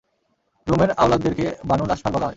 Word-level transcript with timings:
রূম-এর 0.67 0.91
আওলাদদেরকে 0.97 1.45
বানুল 1.65 1.89
ask for 1.89 2.11
বলা 2.11 2.25
হয়। 2.25 2.29